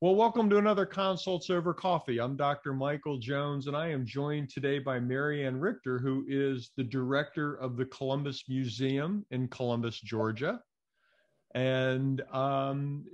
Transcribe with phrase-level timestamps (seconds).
[0.00, 2.18] Well, welcome to another Consults Over Coffee.
[2.18, 2.74] I'm Dr.
[2.74, 7.76] Michael Jones, and I am joined today by Marianne Richter, who is the director of
[7.76, 10.60] the Columbus Museum in Columbus, Georgia.
[11.54, 13.04] And um,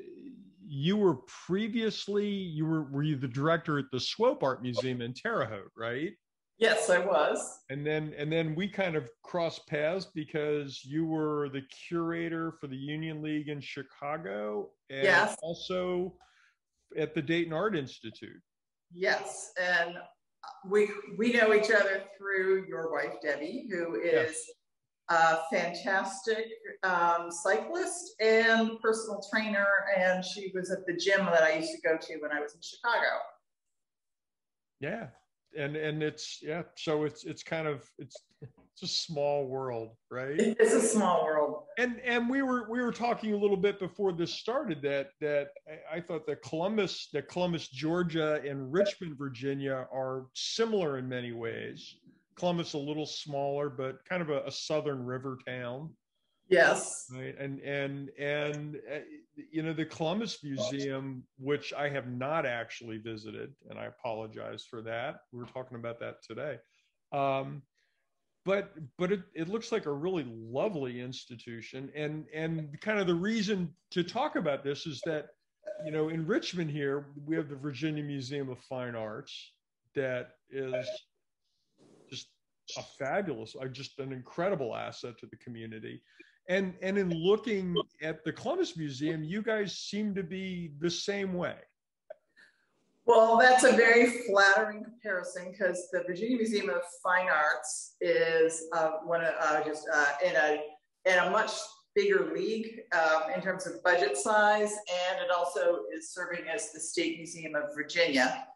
[0.66, 1.16] you were
[1.46, 5.70] previously you were were you the director at the Swope Art Museum in Terre Haute,
[5.76, 6.12] right?
[6.58, 7.58] Yes, I was.
[7.68, 12.68] And then and then we kind of crossed paths because you were the curator for
[12.68, 15.36] the Union League in Chicago and yes.
[15.42, 16.14] also
[16.96, 18.40] at the Dayton Art Institute.
[18.92, 19.96] Yes, and
[20.68, 24.44] we we know each other through your wife Debbie, who is yes.
[25.08, 26.46] a fantastic
[26.82, 29.66] um, cyclist and personal trainer,
[29.96, 32.54] and she was at the gym that I used to go to when I was
[32.54, 33.18] in Chicago.
[34.80, 35.08] Yeah,
[35.56, 38.16] and and it's yeah so it's it's kind of it's
[38.72, 42.92] it's a small world right it's a small world and and we were we were
[42.92, 45.48] talking a little bit before this started that that
[45.92, 51.96] i thought that columbus that columbus georgia and richmond virginia are similar in many ways
[52.36, 55.90] columbus a little smaller but kind of a, a southern river town
[56.50, 57.06] Yes.
[57.14, 57.36] Right.
[57.38, 58.98] And and and uh,
[59.52, 64.82] you know the Columbus Museum, which I have not actually visited, and I apologize for
[64.82, 65.20] that.
[65.32, 66.56] We were talking about that today.
[67.12, 67.62] Um,
[68.44, 73.14] but but it, it looks like a really lovely institution and and kind of the
[73.14, 75.28] reason to talk about this is that
[75.84, 79.52] you know in richmond here we have the virginia museum of fine arts
[79.94, 80.86] that is
[82.10, 82.28] just
[82.78, 86.02] a fabulous uh, just an incredible asset to the community
[86.48, 91.34] and and in looking at the Columbus Museum, you guys seem to be the same
[91.34, 91.54] way.
[93.10, 98.98] Well, that's a very flattering comparison because the Virginia Museum of Fine Arts is uh,
[99.02, 100.60] one of uh, just uh, in a
[101.06, 101.50] in a much
[101.96, 106.78] bigger league um, in terms of budget size, and it also is serving as the
[106.78, 108.46] State Museum of Virginia,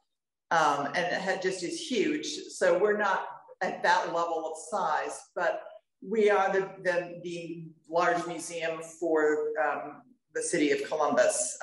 [0.52, 2.26] um, and it just is huge.
[2.50, 3.26] So we're not
[3.60, 5.64] at that level of size, but
[6.00, 10.02] we are the, the, the large museum for um,
[10.32, 11.58] the city of Columbus.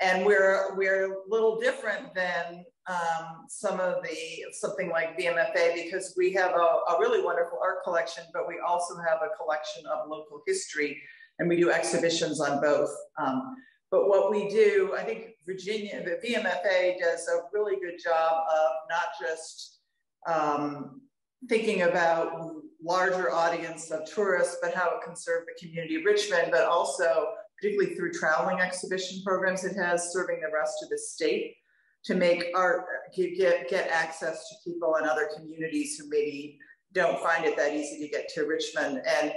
[0.00, 6.14] And we're, we're a little different than um, some of the, something like VMFA because
[6.16, 10.08] we have a, a, really wonderful art collection, but we also have a collection of
[10.08, 11.00] local history
[11.38, 12.94] and we do exhibitions on both.
[13.18, 13.56] Um,
[13.90, 18.70] but what we do, I think Virginia, the VMFA does a really good job of
[18.90, 19.78] not just
[20.26, 21.00] um,
[21.48, 26.48] thinking about larger audience of tourists, but how it can serve the community of Richmond,
[26.50, 31.56] but also particularly through traveling exhibition programs it has serving the rest of the state
[32.04, 32.84] to make art
[33.14, 36.58] get, get access to people in other communities who maybe
[36.92, 39.02] don't find it that easy to get to Richmond.
[39.06, 39.32] And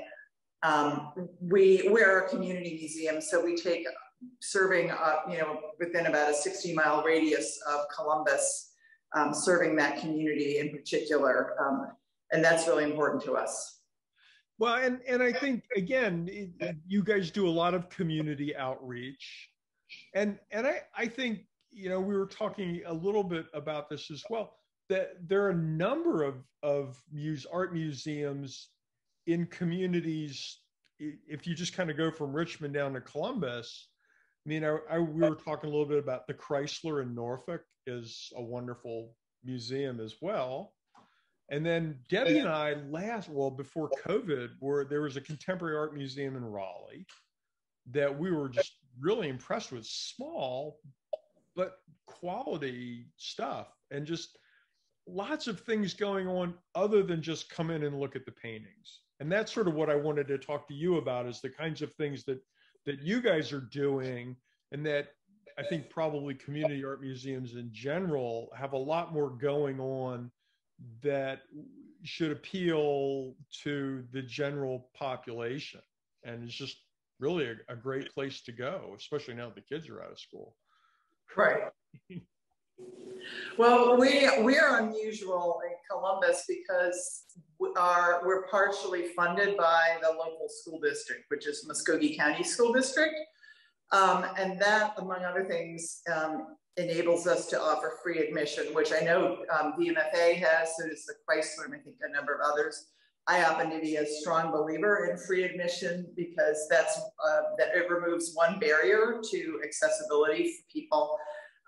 [0.62, 3.86] um, we, we're a community museum, so we take
[4.42, 8.74] serving, uh, you know, within about a 60 mile radius of Columbus,
[9.16, 11.56] um, serving that community in particular.
[11.60, 11.88] Um,
[12.32, 13.79] and that's really important to us.
[14.60, 19.50] Well, and and I think again, it, you guys do a lot of community outreach,
[20.14, 21.40] and and I I think
[21.72, 24.58] you know we were talking a little bit about this as well.
[24.90, 28.70] That there are a number of of muse art museums
[29.28, 30.60] in communities.
[31.00, 33.88] If you just kind of go from Richmond down to Columbus,
[34.46, 37.64] I mean, I, I, we were talking a little bit about the Chrysler in Norfolk
[37.88, 39.16] is a wonderful
[39.46, 40.74] museum as well.
[41.52, 45.96] And then Debbie and I last, well, before COVID, were there was a contemporary art
[45.96, 47.06] museum in Raleigh
[47.92, 49.86] that we were just really impressed with.
[49.86, 50.80] Small,
[51.56, 54.38] but quality stuff, and just
[55.08, 59.02] lots of things going on other than just come in and look at the paintings.
[59.20, 61.82] And that's sort of what I wanted to talk to you about is the kinds
[61.82, 62.40] of things that
[62.86, 64.36] that you guys are doing,
[64.72, 65.10] and that
[65.58, 70.32] I think probably community art museums in general have a lot more going on
[71.02, 71.42] that
[72.04, 75.82] should appeal to the general population.
[76.24, 76.78] And it's just
[77.20, 80.20] really a, a great place to go, especially now that the kids are out of
[80.20, 80.56] school.
[81.36, 81.64] Right.
[83.58, 87.26] well, we we are unusual in Columbus because
[87.60, 92.74] we are we're partially funded by the local school district, which is Muscogee County School
[92.74, 93.16] District,
[93.92, 99.04] um, and that, among other things, um, enables us to offer free admission, which I
[99.04, 102.88] know um, VMFA has, so does the Chrysler, and I think a number of others.
[103.28, 107.90] I happen to be a strong believer in free admission because that's uh, that it
[107.90, 111.18] removes one barrier to accessibility for people.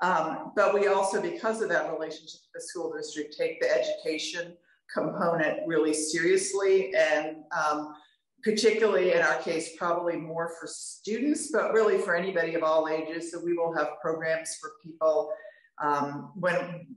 [0.01, 4.57] Um, but we also, because of that relationship with the school district, take the education
[4.91, 6.93] component really seriously.
[6.95, 7.95] And um,
[8.43, 13.31] particularly in our case, probably more for students, but really for anybody of all ages.
[13.31, 15.31] So we will have programs for people
[15.81, 16.87] um, when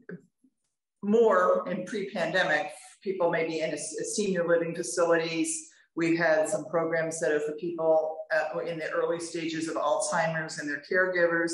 [1.03, 2.71] more in pre-pandemic,
[3.03, 5.71] people maybe in a, a senior living facilities.
[5.97, 10.59] We've had some programs that are for people uh, in the early stages of Alzheimer's
[10.59, 11.53] and their caregivers.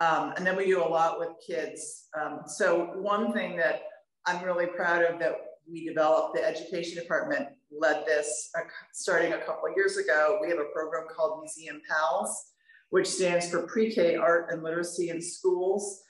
[0.00, 2.08] Um, and then we do a lot with kids.
[2.20, 3.82] Um, so one thing that
[4.26, 5.36] I'm really proud of that
[5.70, 7.48] we developed, the education department
[7.78, 8.50] led this
[8.92, 10.38] starting a couple years ago.
[10.40, 12.52] We have a program called Museum Pals,
[12.90, 16.02] which stands for Pre-K Art and Literacy in Schools.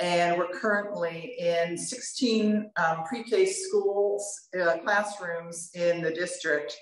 [0.00, 6.76] And we're currently in 16 um, pre-K schools, uh, classrooms in the district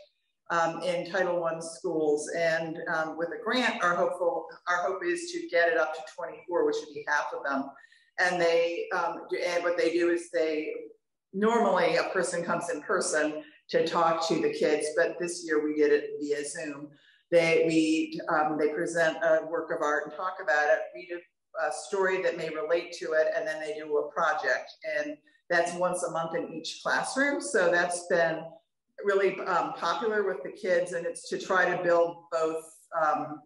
[0.50, 2.30] um, in Title I schools.
[2.36, 6.00] And um, with a grant, our, hopeful, our hope is to get it up to
[6.14, 7.70] 24, which would be half of them.
[8.18, 10.72] And they, um, and what they do is they,
[11.32, 15.74] normally a person comes in person to talk to the kids, but this year we
[15.74, 16.88] did it via Zoom.
[17.30, 21.66] They, we, um, they present a work of art and talk about it, read a,
[21.66, 24.70] a story that may relate to it, and then they do a project.
[24.98, 25.16] And
[25.50, 27.40] that's once a month in each classroom.
[27.40, 28.44] So that's been
[29.04, 32.64] really um, popular with the kids, and it's to try to build both
[33.00, 33.40] um,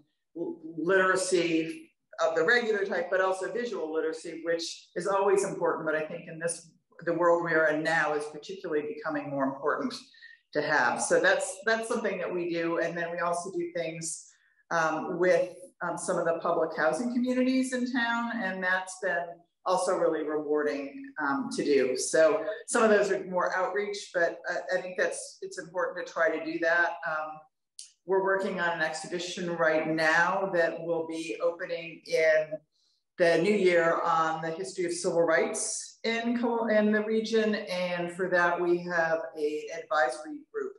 [0.77, 1.91] literacy
[2.23, 5.87] of the regular type, but also visual literacy, which is always important.
[5.87, 6.71] But I think in this
[7.05, 9.95] the world we are in now is particularly becoming more important
[10.53, 11.01] to have.
[11.01, 14.27] So that's that's something that we do, and then we also do things
[14.71, 15.51] um, with
[15.83, 19.27] um, some of the public housing communities in town, and that's been
[19.67, 21.97] also really rewarding um, to do.
[21.97, 26.13] So some of those are more outreach, but I, I think that's it's important to
[26.13, 26.95] try to do that.
[27.07, 27.39] Um,
[28.07, 32.47] we're working on an exhibition right now that will be opening in
[33.19, 36.39] the new year on the history of civil rights in,
[36.71, 37.55] in the region.
[37.55, 40.73] And for that, we have a advisory group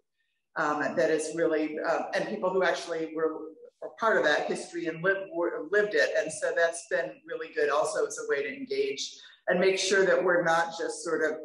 [0.55, 3.33] um, that is really, uh, and people who actually were,
[3.81, 5.29] were part of that history and lived,
[5.71, 6.11] lived it.
[6.17, 9.15] And so that's been really good also as a way to engage
[9.47, 11.37] and make sure that we're not just sort of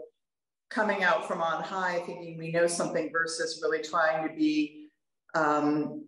[0.71, 4.89] coming out from on high thinking we know something versus really trying to be
[5.35, 6.05] um,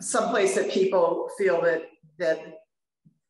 [0.00, 1.82] someplace that people feel that
[2.18, 2.60] that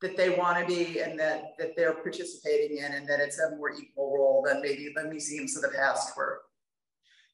[0.02, 3.56] that they want to be and that that they're participating in and that it's a
[3.56, 6.40] more equal role than maybe the museums of the past were.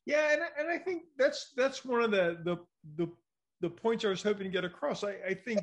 [0.07, 2.57] Yeah and, and i think that's that's one of the the
[2.97, 3.11] the,
[3.61, 5.05] the points i was hoping to get across.
[5.05, 5.61] I, I think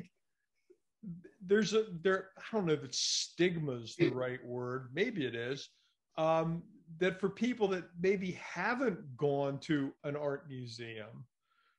[1.44, 5.34] there's a there i don't know if it's stigma is the right word maybe it
[5.34, 5.68] is
[6.16, 6.62] um,
[6.98, 11.24] that for people that maybe haven't gone to an art museum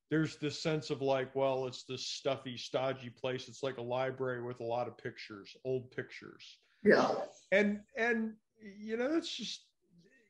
[0.09, 3.47] there's this sense of like, well, it's this stuffy, stodgy place.
[3.47, 6.57] It's like a library with a lot of pictures, old pictures.
[6.83, 7.09] Yeah.
[7.51, 9.65] And and you know, it's just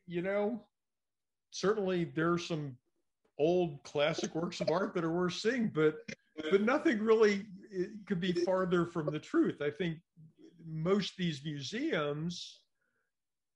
[0.06, 0.62] you know,
[1.50, 2.76] certainly there's some
[3.38, 5.96] old classic works of art that are worth seeing, but
[6.50, 7.46] but nothing really
[8.06, 9.62] could be farther from the truth.
[9.62, 9.98] I think
[10.66, 12.60] most these museums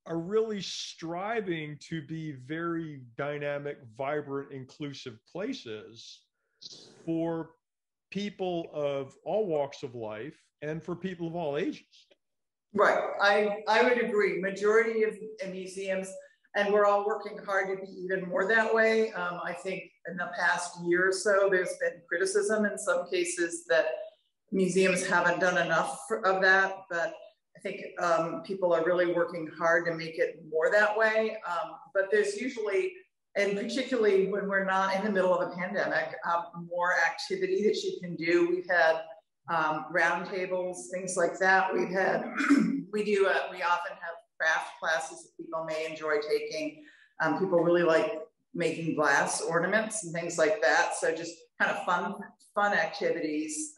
[0.06, 6.21] are really striving to be very dynamic, vibrant, inclusive places
[7.05, 7.51] for
[8.11, 12.06] people of all walks of life and for people of all ages.
[12.75, 12.99] Right.
[13.21, 14.41] I, I would agree.
[14.41, 15.17] Majority of
[15.51, 16.09] museums,
[16.55, 19.12] and we're all working hard to be even more that way.
[19.12, 23.65] Um, I think in the past year or so, there's been criticism in some cases
[23.69, 23.87] that
[24.53, 27.15] museums haven't done enough of that, but
[27.64, 31.38] think um, people are really working hard to make it more that way.
[31.49, 32.92] Um, but there's usually,
[33.37, 37.83] and particularly when we're not in the middle of a pandemic, uh, more activity that
[37.83, 38.49] you can do.
[38.50, 39.00] We've had
[39.49, 41.73] um, roundtables, things like that.
[41.73, 42.25] We've had,
[42.92, 46.85] we do, uh, we often have craft classes that people may enjoy taking.
[47.23, 48.21] Um, people really like
[48.54, 50.92] making glass ornaments and things like that.
[51.00, 52.14] So just kind of fun,
[52.54, 53.75] fun activities.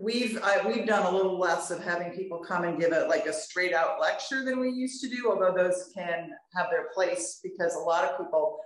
[0.00, 3.32] We've we've done a little less of having people come and give it like a
[3.32, 7.74] straight out lecture than we used to do although those can have their place because
[7.74, 8.58] a lot of people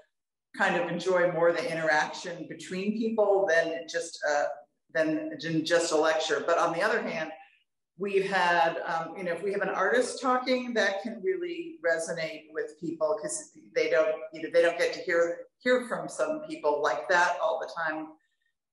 [0.56, 4.44] kind of enjoy more the interaction between people than just uh,
[4.92, 5.30] than
[5.64, 6.44] just a lecture.
[6.46, 7.30] But on the other hand
[7.98, 12.44] we've had um, you know if we have an artist talking that can really resonate
[12.52, 16.42] with people because they don't you know they don't get to hear hear from some
[16.48, 18.08] people like that all the time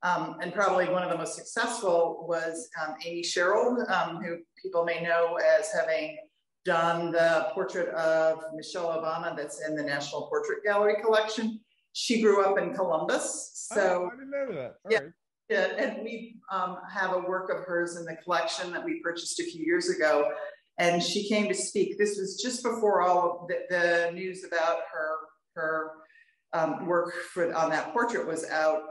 [0.04, 4.86] um, and probably one of the most successful was um, Amy Sherald, um, who people
[4.86, 6.18] may know as having
[6.66, 11.60] done the portrait of Michelle Obama that's in the National Portrait Gallery collection.
[11.94, 13.52] She grew up in Columbus.
[13.54, 14.76] So oh, I didn't know that.
[14.86, 15.12] All yeah, right.
[15.50, 19.40] yeah, and we um, have a work of hers in the collection that we purchased
[19.40, 20.32] a few years ago.
[20.78, 21.98] And she came to speak.
[21.98, 25.16] This was just before all of the, the news about her
[25.56, 25.92] her
[26.54, 28.82] um, work for on that portrait was out,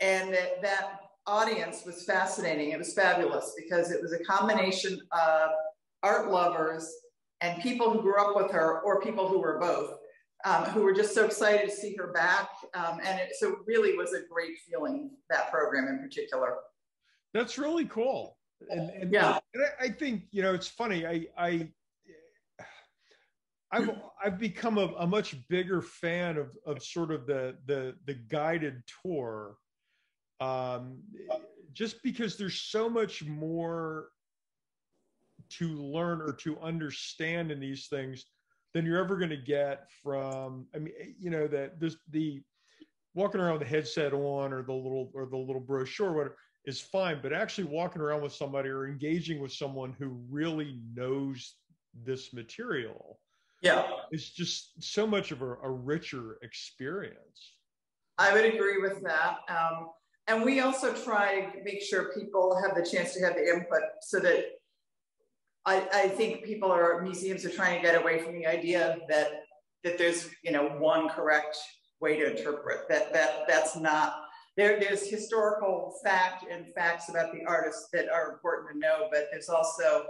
[0.00, 2.70] and that, that audience was fascinating.
[2.70, 5.50] It was fabulous because it was a combination of
[6.02, 6.92] art lovers
[7.40, 9.98] and people who grew up with her, or people who were both,
[10.44, 12.48] um, who were just so excited to see her back.
[12.74, 16.56] Um, and it, so, really was a great feeling that program in particular.
[17.34, 18.38] That's really cool.
[18.70, 21.06] And, and yeah, and I, I think you know it's funny.
[21.06, 21.68] I I
[23.70, 23.90] I've
[24.24, 28.82] I've become a, a, much bigger fan of of sort of the the the guided
[29.02, 29.56] tour,
[30.40, 30.98] um,
[31.72, 34.08] just because there's so much more
[35.48, 38.26] to learn or to understand in these things
[38.74, 40.66] than you're ever going to get from.
[40.74, 42.42] I mean, you know that this the
[43.14, 46.80] walking around with the headset on or the little or the little brochure whatever is
[46.80, 51.54] fine, but actually walking around with somebody or engaging with someone who really knows
[52.04, 53.18] this material
[53.62, 57.54] yeah it's just so much of a, a richer experience
[58.18, 59.88] i would agree with that um,
[60.28, 63.82] and we also try to make sure people have the chance to have the input
[64.02, 64.44] so that
[65.64, 69.30] I, I think people are museums are trying to get away from the idea that
[69.84, 71.56] that there's you know one correct
[72.00, 77.44] way to interpret that that that's not there, there's historical fact and facts about the
[77.46, 80.06] artists that are important to know, but there's also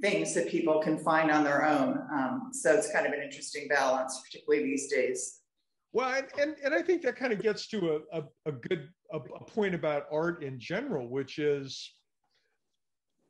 [0.00, 1.98] things that people can find on their own.
[2.12, 5.40] Um, so it's kind of an interesting balance, particularly these days.
[5.94, 8.88] Well, and, and, and I think that kind of gets to a, a, a good
[9.12, 11.94] a, a, point about art in general, which is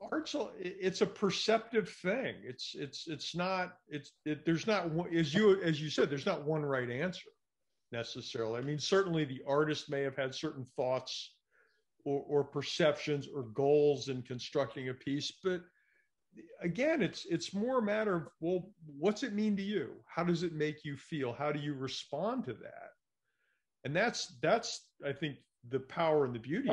[0.01, 2.37] art's a, it's a perceptive thing.
[2.43, 6.47] It's it's it's not it's it, there's not as you as you said there's not
[6.47, 7.29] one right answer
[7.93, 8.59] necessarily.
[8.59, 11.35] I mean, certainly the artist may have had certain thoughts
[12.07, 15.61] or, or perceptions or goals in constructing a piece, but
[16.63, 19.93] again it's it's more a matter of well what's it mean to you?
[20.07, 21.33] How does it make you feel?
[21.33, 22.91] How do you respond to that?
[23.85, 25.37] And that's that's i think
[25.69, 26.71] the power and the beauty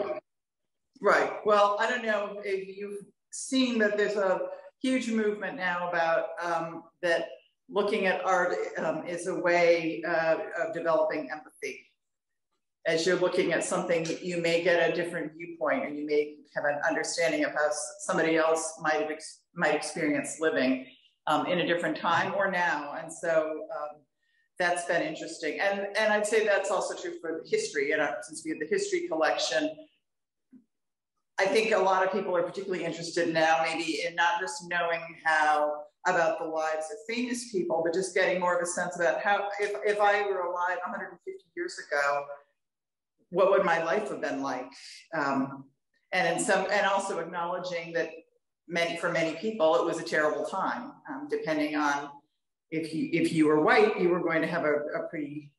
[1.02, 1.34] right.
[1.46, 4.42] Well i don't know if you've seen that there's a
[4.82, 7.28] huge movement now about um, that
[7.70, 11.81] looking at art um, is a way uh, of developing empathy
[12.86, 16.66] as you're looking at something, you may get a different viewpoint and you may have
[16.66, 17.70] an understanding of how
[18.00, 20.86] somebody else might have ex might experience living
[21.28, 22.96] um, in a different time or now.
[23.00, 24.02] And so um,
[24.58, 25.60] that's been interesting.
[25.60, 27.92] And, and I'd say that's also true for history.
[27.92, 29.70] And uh, since we have the history collection,
[31.40, 35.02] I think a lot of people are particularly interested now, maybe in not just knowing
[35.24, 39.22] how about the lives of famous people, but just getting more of a sense about
[39.22, 42.26] how, if, if I were alive 150 years ago,
[43.32, 44.70] what would my life have been like?
[45.14, 45.66] Um,
[46.14, 48.10] and in some, and also acknowledging that
[48.68, 52.10] many, for many people, it was a terrible time, um, depending on
[52.70, 55.52] if you, if you were white, you were going to have a, a pretty,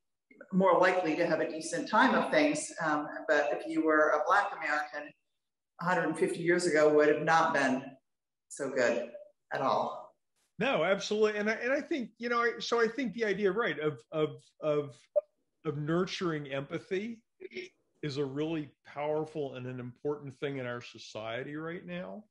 [0.52, 2.70] more likely to have a decent time of things.
[2.84, 5.10] Um, but if you were a Black American,
[5.80, 7.82] 150 years ago would have not been
[8.48, 9.10] so good
[9.52, 10.14] at all.
[10.58, 11.38] No, absolutely.
[11.38, 14.36] And I, and I think, you know, so I think the idea, right, of, of,
[14.60, 14.94] of,
[15.64, 17.18] of nurturing empathy
[18.02, 22.24] is a really powerful and an important thing in our society right now.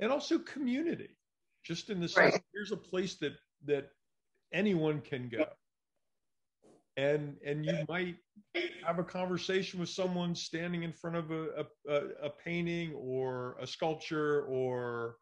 [0.00, 1.16] And also community.
[1.64, 2.42] Just in the sense right.
[2.54, 3.32] here's a place that
[3.66, 3.90] that
[4.52, 5.46] anyone can go.
[6.96, 8.16] And and you might
[8.86, 13.66] have a conversation with someone standing in front of a, a, a painting or a
[13.66, 15.16] sculpture or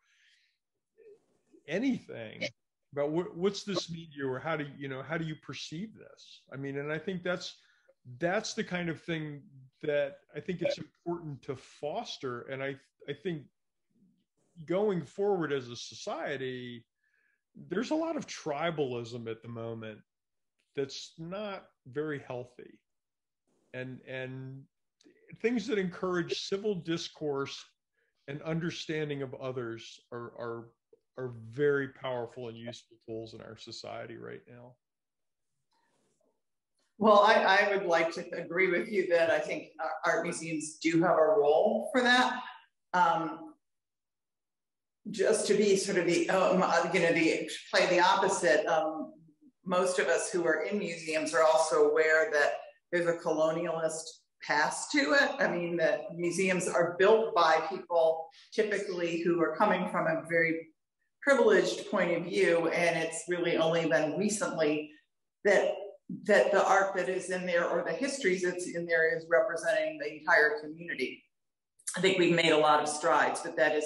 [1.69, 2.45] anything.
[2.93, 6.43] About what, what's this you or how do you know how do you perceive this?
[6.53, 7.57] I mean and i think that's
[8.19, 9.43] that's the kind of thing
[9.87, 12.43] that I think it's important to foster.
[12.43, 12.77] And I,
[13.09, 13.43] I think
[14.67, 16.85] going forward as a society,
[17.69, 19.99] there's a lot of tribalism at the moment
[20.75, 22.79] that's not very healthy.
[23.75, 24.63] And, and
[25.41, 27.65] things that encourage civil discourse
[28.29, 30.69] and understanding of others are, are,
[31.19, 34.75] are very powerful and useful tools in our society right now.
[36.99, 39.69] Well, I, I, would like to agree with you that I think
[40.05, 42.41] art museums do have a role for that.
[42.95, 43.53] Um,
[45.11, 48.67] just to be sort of the, um, you know, the play the opposite.
[48.67, 49.13] Um,
[49.65, 52.53] most of us who are in museums are also aware that
[52.91, 54.03] there's a colonialist
[54.43, 55.31] past to it.
[55.39, 60.69] I mean, that museums are built by people typically who are coming from a very
[61.21, 64.91] privileged point of view, and it's really only been recently
[65.45, 65.73] that
[66.25, 69.99] that the art that is in there or the histories that's in there is representing
[69.99, 71.25] the entire community.
[71.97, 73.85] I think we've made a lot of strides, but that is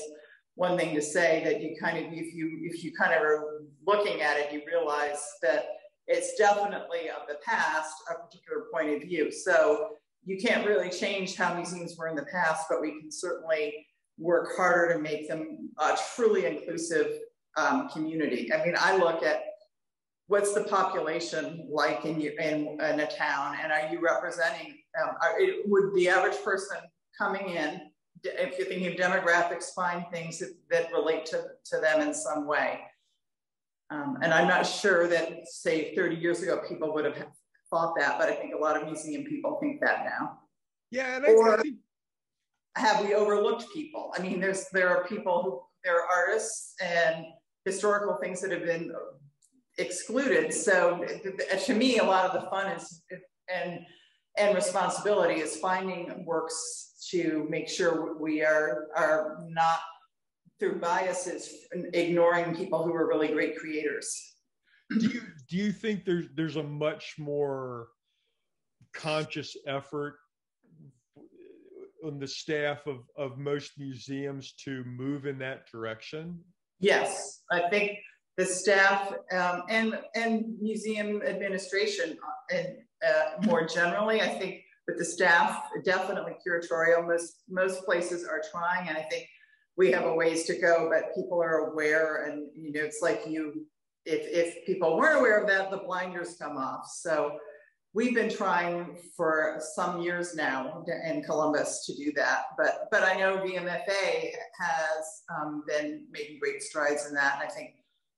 [0.55, 3.63] one thing to say that you kind of, if you if you kind of are
[3.87, 5.65] looking at it, you realize that
[6.07, 9.31] it's definitely of the past, a particular point of view.
[9.31, 9.91] So
[10.25, 13.87] you can't really change how museums were in the past, but we can certainly
[14.19, 17.13] work harder to make them a truly inclusive
[17.57, 18.53] um, community.
[18.53, 19.43] I mean, I look at
[20.31, 25.41] what's the population like in, in, in a town, and are you representing, um, are,
[25.41, 26.77] it, would the average person
[27.19, 27.81] coming in,
[28.23, 32.47] if you're thinking of demographics, find things that, that relate to, to them in some
[32.47, 32.79] way?
[33.91, 37.17] Um, and I'm not sure that, say, 30 years ago, people would have
[37.69, 40.39] thought that, but I think a lot of museum people think that now.
[40.93, 41.79] Yeah, and or I think...
[42.77, 44.15] have we overlooked people?
[44.17, 47.27] I mean, there's there are people who there are artists and
[47.65, 48.93] historical things that have been
[49.81, 50.53] excluded.
[50.53, 51.05] So
[51.65, 53.03] to me, a lot of the fun is
[53.53, 53.81] and
[54.39, 59.81] and responsibility is finding works to make sure we are are not
[60.59, 64.37] through biases ignoring people who are really great creators.
[64.91, 67.89] Do you do you think there's there's a much more
[68.93, 70.17] conscious effort
[72.05, 76.41] on the staff of, of most museums to move in that direction?
[76.81, 77.99] Yes, I think
[78.41, 82.69] the staff um, and and museum administration uh, and
[83.07, 87.07] uh, more generally, I think with the staff, definitely curatorial.
[87.07, 89.27] Most most places are trying, and I think
[89.77, 93.25] we have a ways to go, but people are aware, and you know, it's like
[93.27, 93.67] you.
[94.07, 96.87] If if people weren't aware of that, the blinders come off.
[96.87, 97.39] So
[97.93, 103.19] we've been trying for some years now in Columbus to do that, but but I
[103.19, 107.75] know VMFA has um, been making great strides in that, and I think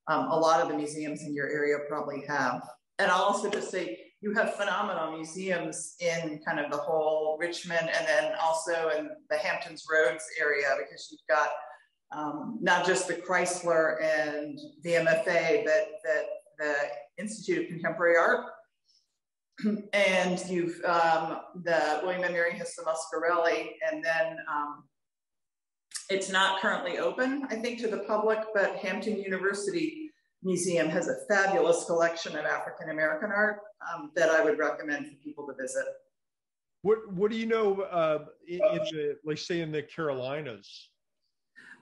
[0.09, 2.63] um, a lot of the museums in your area probably have.
[2.99, 7.89] And I'll also just say you have phenomenal museums in kind of the whole Richmond
[7.89, 11.49] and then also in the Hamptons Roads area because you've got
[12.17, 16.23] um, not just the Chrysler and the MFA, but the,
[16.59, 16.75] the
[17.19, 18.47] Institute of Contemporary Art.
[19.93, 24.85] and you've um, the William and Mary Hissa Muscarelle, and then um,
[26.13, 30.11] it's not currently open, I think, to the public, but Hampton University
[30.43, 35.15] Museum has a fabulous collection of African American art um, that I would recommend for
[35.25, 35.85] people to visit.
[36.83, 40.89] What What do you know uh, in, the, like, say, in the Carolinas?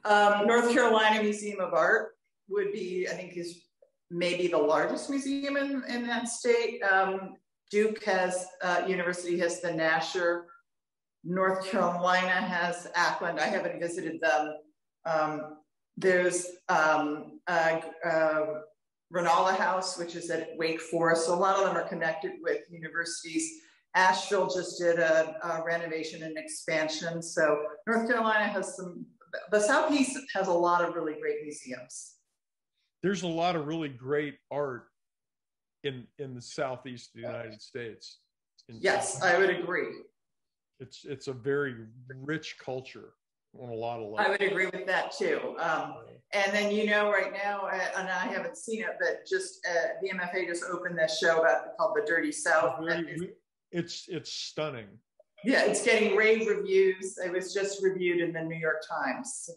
[0.04, 2.12] Um, North Carolina Museum of Art
[2.48, 3.62] would be, I think, is
[4.10, 6.82] maybe the largest museum in, in that state.
[6.82, 7.34] Um,
[7.70, 10.42] Duke has, uh, University has the Nasher
[11.24, 13.38] North Carolina has Ackland.
[13.38, 14.54] I haven't visited them.
[15.04, 15.56] Um,
[15.96, 18.46] there's um, uh, uh,
[19.12, 21.26] Reynolda House, which is at Wake Forest.
[21.26, 23.60] So a lot of them are connected with universities.
[23.94, 27.22] Asheville just did a, a renovation and expansion.
[27.22, 29.04] So North Carolina has some,
[29.50, 32.14] the Southeast has a lot of really great museums.
[33.02, 34.84] There's a lot of really great art
[35.82, 38.18] in, in the Southeast of the United States.
[38.68, 39.88] Yes, I would agree.
[40.80, 41.76] It's it's a very
[42.08, 43.12] rich culture
[43.58, 44.20] on a lot of levels.
[44.20, 45.54] I would agree with that too.
[45.58, 45.94] Um,
[46.32, 49.88] and then you know, right now, uh, and I haven't seen it, but just uh,
[50.00, 52.80] the MFA just opened this show about called the Dirty South.
[53.72, 54.86] it's it's stunning.
[55.44, 57.18] Yeah, it's getting rave reviews.
[57.18, 59.50] It was just reviewed in the New York Times,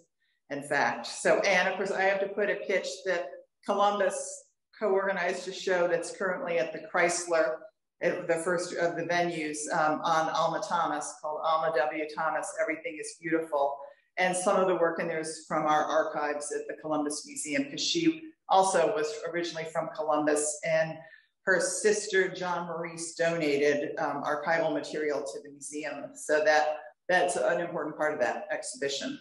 [0.50, 1.08] in fact.
[1.08, 3.28] So, and of course, I have to put a pitch that
[3.66, 4.46] Columbus
[4.80, 7.58] co-organized a show that's currently at the Chrysler
[8.02, 12.06] the first of the venues um, on Alma Thomas called Alma W.
[12.16, 13.78] Thomas, Everything is Beautiful.
[14.18, 17.64] And some of the work in there is from our archives at the Columbus Museum
[17.64, 20.98] because she also was originally from Columbus and
[21.46, 26.12] her sister John Maurice donated um, archival material to the museum.
[26.16, 26.78] So that
[27.10, 29.20] that's an important part of that exhibition.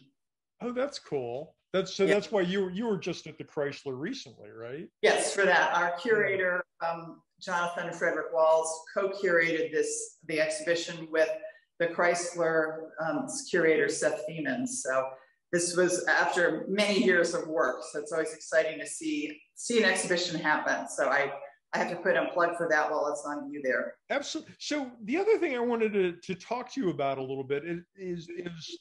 [0.60, 1.56] Oh, that's cool.
[1.72, 2.04] That's so.
[2.04, 2.14] Yeah.
[2.14, 4.88] That's why you were you were just at the Chrysler recently, right?
[5.00, 5.74] Yes, for that.
[5.74, 11.30] Our curator um, Jonathan and Frederick Walz co-curated this the exhibition with
[11.78, 14.66] the Chrysler um, curator Seth Feman.
[14.66, 15.08] So
[15.50, 17.82] this was after many years of work.
[17.90, 20.88] So it's always exciting to see see an exhibition happen.
[20.88, 21.32] So I
[21.74, 23.94] I have to put a plug for that while it's on you there.
[24.10, 24.54] Absolutely.
[24.58, 27.64] So the other thing I wanted to, to talk to you about a little bit
[27.96, 28.78] is, is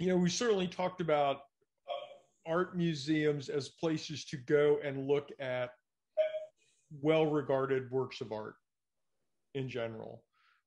[0.00, 1.42] you know, we certainly talked about
[2.46, 5.70] art museums as places to go and look at
[7.00, 8.54] well regarded works of art
[9.54, 10.22] in general.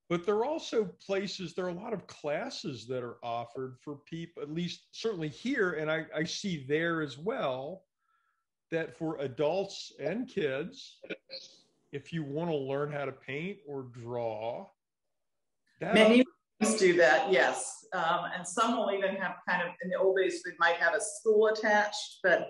[0.10, 3.98] But there are also places, there are a lot of classes that are offered for
[4.06, 7.84] people, at least certainly here, and I, I see there as well,
[8.72, 11.00] that for adults and kids,
[11.92, 14.66] if you want to learn how to paint or draw,
[15.82, 16.24] that many
[16.78, 17.86] do that, yes.
[17.93, 20.93] Um, and some will even have kind of in the old days we might have
[20.93, 22.50] a school attached, but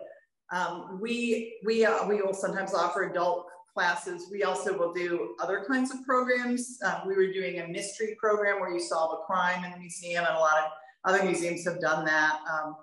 [0.51, 4.29] um, we we uh, we will sometimes offer adult classes.
[4.31, 6.79] We also will do other kinds of programs.
[6.83, 10.25] Uh, we were doing a mystery program where you solve a crime in the museum,
[10.25, 10.71] and a lot of
[11.05, 12.39] other museums have done that.
[12.51, 12.75] Um,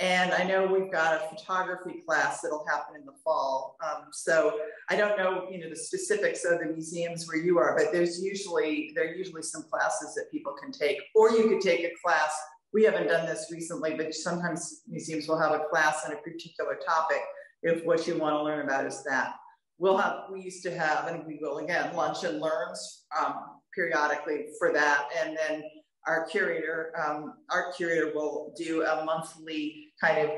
[0.00, 3.76] and I know we've got a photography class that'll happen in the fall.
[3.84, 4.58] Um, so
[4.90, 8.20] I don't know, you know, the specifics of the museums where you are, but there's
[8.20, 11.92] usually there are usually some classes that people can take, or you could take a
[12.04, 12.32] class.
[12.72, 16.76] We haven't done this recently, but sometimes museums will have a class on a particular
[16.84, 17.22] topic
[17.62, 19.34] if what you want to learn about is that.
[19.78, 23.34] We'll have, we used to have, and we will again, lunch and learns um,
[23.74, 25.08] periodically for that.
[25.20, 25.64] And then
[26.06, 30.30] our curator, um, our curator will do a monthly kind of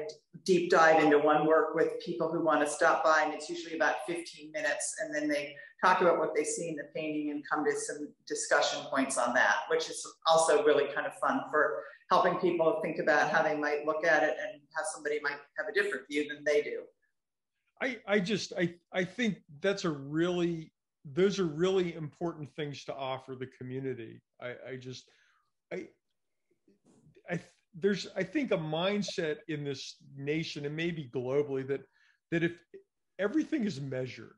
[0.45, 3.75] deep dive into one work with people who want to stop by, and it's usually
[3.75, 7.45] about 15 minutes, and then they talk about what they see in the painting and
[7.51, 11.83] come to some discussion points on that, which is also really kind of fun for
[12.11, 15.67] helping people think about how they might look at it and how somebody might have
[15.69, 16.83] a different view than they do.
[17.83, 20.73] I, I just I, I think that's a really
[21.05, 24.21] those are really important things to offer the community.
[24.41, 25.09] I, I just
[25.73, 25.89] I,
[27.79, 31.83] there's I think a mindset in this nation and maybe globally that
[32.31, 32.53] that if
[33.19, 34.35] everything is measured,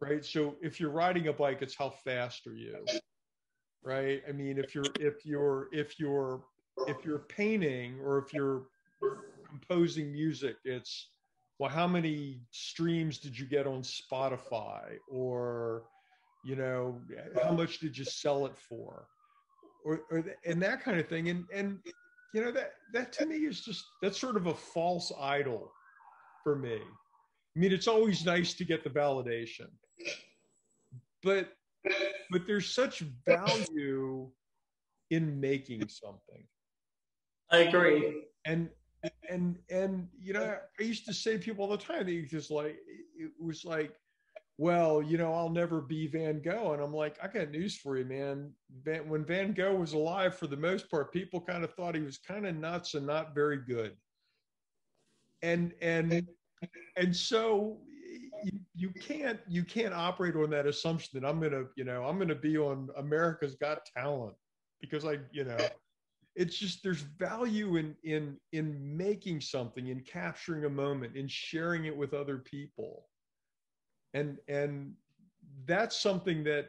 [0.00, 0.24] right?
[0.24, 2.78] So if you're riding a bike, it's how fast are you,
[3.82, 4.22] right?
[4.28, 6.42] I mean, if you're if you're if you're
[6.86, 8.64] if you're painting or if you're
[9.48, 11.10] composing music, it's
[11.58, 15.84] well, how many streams did you get on Spotify or
[16.44, 17.00] you know
[17.42, 19.06] how much did you sell it for
[19.84, 21.78] or, or and that kind of thing and and
[22.36, 25.72] you know that that to me is just that's sort of a false idol
[26.44, 26.76] for me.
[26.76, 29.68] I mean it's always nice to get the validation.
[31.22, 31.54] But
[32.30, 34.30] but there's such value
[35.10, 36.44] in making something.
[37.50, 38.24] I agree.
[38.44, 38.68] And
[39.30, 42.26] and and you know i used to say to people all the time that you
[42.26, 42.76] just like
[43.16, 43.94] it was like
[44.58, 46.72] well, you know, I'll never be Van Gogh.
[46.72, 48.52] And I'm like, I got news for you, man.
[48.84, 52.00] Van, when Van Gogh was alive, for the most part, people kind of thought he
[52.00, 53.96] was kind of nuts and not very good.
[55.42, 56.20] And and eh.
[56.96, 57.80] and so
[58.42, 62.18] you, you can't you can't operate on that assumption that I'm gonna, you know, I'm
[62.18, 64.34] gonna be on America's Got Talent
[64.80, 65.68] because I, you know, eh.
[66.34, 71.84] it's just there's value in in in making something, in capturing a moment, in sharing
[71.84, 73.04] it with other people
[74.16, 74.94] and and
[75.66, 76.66] that's something that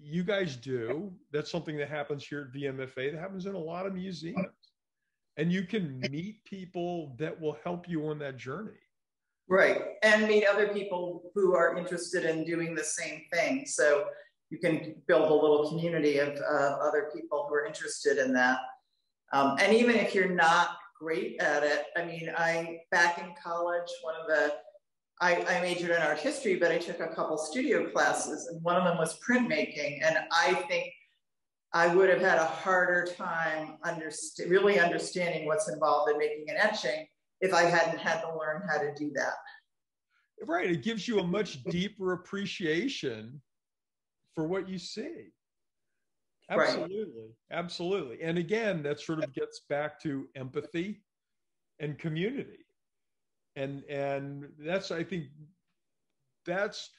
[0.00, 1.12] you guys do.
[1.32, 4.46] That's something that happens here at vmfa that happens in a lot of museums.
[5.36, 8.78] And you can meet people that will help you on that journey.
[9.48, 9.82] Right.
[10.02, 13.66] And meet other people who are interested in doing the same thing.
[13.66, 14.04] So
[14.50, 18.58] you can build a little community of uh, other people who are interested in that.
[19.32, 23.90] Um, and even if you're not great at it i mean i back in college
[24.02, 24.54] one of the
[25.24, 28.76] I, I, majored in art history, but I took a couple studio classes, and one
[28.76, 30.00] of them was printmaking.
[30.04, 30.92] And I think
[31.72, 36.56] I would have had a harder time underst- really understanding what's involved in making an
[36.58, 37.06] etching
[37.40, 39.32] if I hadn't had to learn how to do that.
[40.46, 40.70] Right.
[40.70, 43.40] It gives you a much deeper appreciation
[44.34, 45.30] for what you see.
[46.50, 47.30] Absolutely.
[47.50, 47.58] Right.
[47.58, 48.20] Absolutely.
[48.20, 51.00] And again, that sort of gets back to empathy
[51.80, 52.63] and community
[53.56, 55.24] and and that's i think
[56.46, 56.90] that's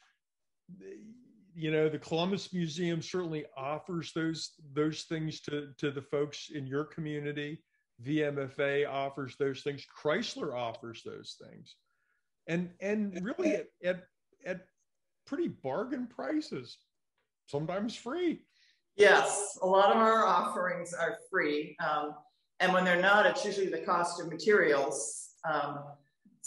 [1.56, 6.68] you know the columbus museum certainly offers those those things to to the folks in
[6.68, 7.64] your community.
[8.04, 9.86] Vmfa offers those things.
[10.04, 11.76] Chrysler offers those things.
[12.48, 14.04] And and really at at,
[14.46, 14.66] at
[15.26, 16.78] pretty bargain prices
[17.48, 18.42] sometimes free.
[18.98, 21.78] Yes a lot of our offerings are free.
[21.80, 22.16] Um,
[22.60, 25.30] and when they're not it's usually the cost of materials.
[25.50, 25.80] Um,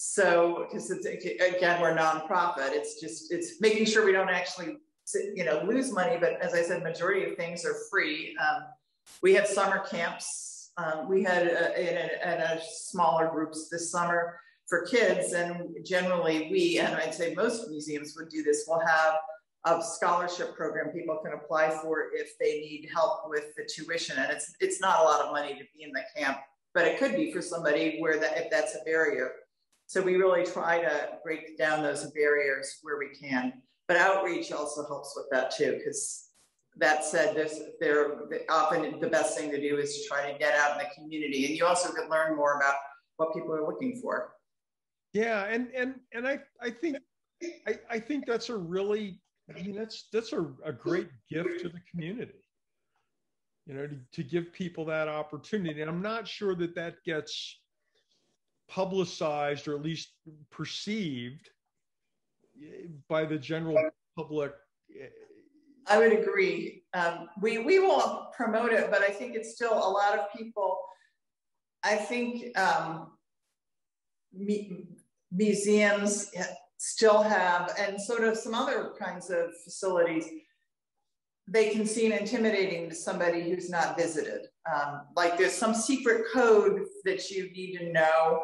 [0.01, 2.71] so, because it's again, we're nonprofit.
[2.71, 4.77] It's just it's making sure we don't actually
[5.35, 6.17] you know lose money.
[6.21, 8.37] But as I said, majority of things are free.
[8.41, 8.63] Um,
[9.25, 10.71] we had summer camps.
[10.77, 15.75] Um, we had a, in, a, in a smaller groups this summer for kids, and
[15.85, 18.67] generally we and I'd say most museums would do this.
[18.69, 19.15] We'll have
[19.65, 24.31] a scholarship program people can apply for if they need help with the tuition, and
[24.31, 26.39] it's it's not a lot of money to be in the camp,
[26.73, 29.33] but it could be for somebody where that if that's a barrier.
[29.89, 33.55] So we really try to break down those barriers where we can.
[33.89, 36.29] But outreach also helps with that too, because
[36.77, 37.35] that said,
[37.81, 38.19] they're
[38.51, 41.47] often the best thing to do is to try to get out in the community,
[41.47, 42.75] and you also can learn more about
[43.17, 44.35] what people are looking for.
[45.15, 46.99] Yeah, and and and I I think
[47.67, 51.71] I, I think that's a really I mean that's that's a, a great gift to
[51.71, 52.45] the community.
[53.67, 57.59] You know, to, to give people that opportunity, and I'm not sure that that gets
[58.69, 60.13] publicized or at least
[60.51, 61.51] perceived
[63.09, 63.77] by the general
[64.17, 64.53] public.
[65.87, 66.83] I would agree.
[66.93, 70.79] Um, we we will promote it, but I think it's still a lot of people.
[71.83, 73.13] I think um,
[74.33, 74.89] me,
[75.33, 76.31] museums
[76.77, 80.27] still have, and sort of some other kinds of facilities,
[81.47, 84.43] they can seem intimidating to somebody who's not visited.
[84.73, 88.43] Um, like there's some secret code that you need to know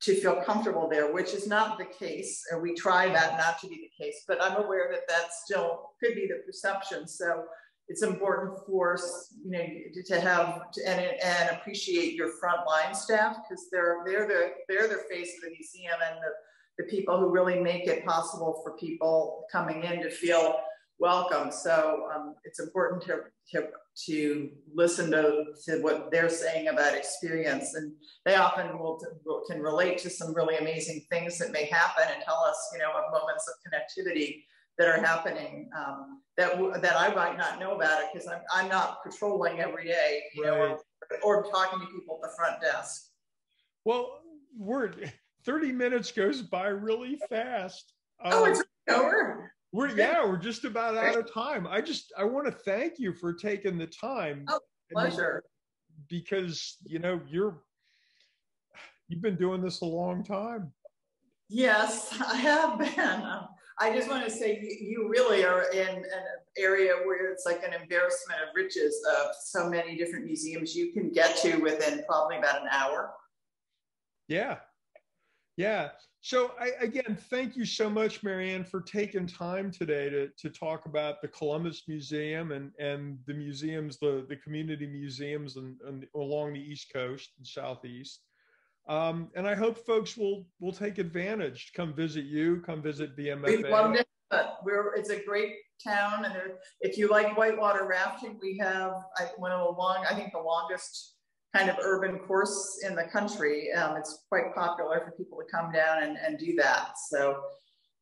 [0.00, 2.44] to feel comfortable there, which is not the case.
[2.50, 5.90] And we try that not to be the case, but I'm aware that that still
[6.02, 7.08] could be the perception.
[7.08, 7.44] So
[7.88, 9.66] it's important for us, you know,
[10.06, 15.02] to have to, and, and appreciate your frontline staff because they're they're the they're the
[15.10, 19.44] face of the museum and the, the people who really make it possible for people
[19.52, 20.56] coming in to feel
[20.98, 21.50] welcome.
[21.50, 23.20] So um, it's important to,
[23.52, 23.68] to,
[24.06, 27.74] to listen to, to what they're saying about experience.
[27.74, 27.92] And
[28.24, 29.00] they often will,
[29.50, 32.90] can relate to some really amazing things that may happen and tell us, you know,
[32.90, 34.44] of moments of connectivity
[34.78, 38.68] that are happening um, that, that I might not know about it because I'm, I'm
[38.68, 40.58] not patrolling every day, you right.
[40.58, 40.78] know,
[41.22, 43.10] or, or talking to people at the front desk.
[43.84, 44.20] Well,
[44.56, 44.92] we're
[45.44, 47.92] 30 minutes goes by really fast.
[48.24, 49.53] Oh, um, it's over.
[49.74, 51.66] We're yeah, we're just about out of time.
[51.66, 54.44] I just I want to thank you for taking the time.
[54.48, 54.60] Oh,
[54.92, 55.42] pleasure.
[56.08, 57.60] Because you know you're
[59.08, 60.70] you've been doing this a long time.
[61.48, 63.24] Yes, I have been.
[63.80, 66.04] I just want to say you really are in an
[66.56, 71.10] area where it's like an embarrassment of riches of so many different museums you can
[71.10, 73.12] get to within probably about an hour.
[74.28, 74.58] Yeah.
[75.56, 75.88] Yeah.
[76.24, 80.86] So I, again, thank you so much, Marianne, for taking time today to, to talk
[80.86, 86.54] about the Columbus Museum and, and the museums, the, the community museums and, and along
[86.54, 88.22] the East Coast and Southeast.
[88.88, 91.72] Um, and I hope folks will will take advantage.
[91.76, 92.62] Come visit you.
[92.64, 93.62] Come visit VMFA.
[93.62, 94.06] We loved it.
[94.64, 95.56] We're it's a great
[95.86, 100.06] town, and there, if you like whitewater rafting, we have I, one of the long,
[100.10, 101.13] I think the longest
[101.54, 103.72] kind of urban course in the country.
[103.72, 106.92] Um, it's quite popular for people to come down and, and do that.
[107.10, 107.42] So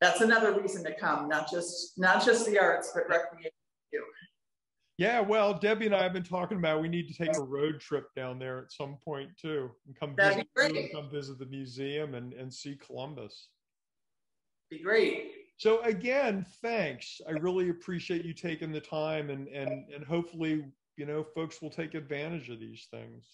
[0.00, 3.52] that's another reason to come, not just not just the arts, but recreation
[3.92, 4.02] too.
[4.98, 7.80] Yeah, well, Debbie and I have been talking about we need to take a road
[7.80, 10.92] trip down there at some point too, and come That'd visit, great.
[10.92, 13.48] come visit the museum and, and see Columbus.
[14.70, 15.32] Be great.
[15.58, 17.20] So again, thanks.
[17.28, 20.64] I really appreciate you taking the time, and and and hopefully,
[20.96, 23.24] you know, folks will take advantage of these things.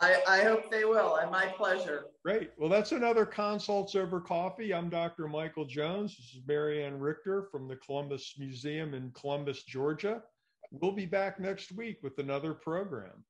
[0.00, 2.06] I, I hope they will, and my pleasure.
[2.24, 2.50] Great.
[2.56, 4.72] Well, that's another Consults Over Coffee.
[4.72, 5.26] I'm Dr.
[5.26, 6.16] Michael Jones.
[6.16, 10.22] This is Marianne Richter from the Columbus Museum in Columbus, Georgia.
[10.70, 13.24] We'll be back next week with another program.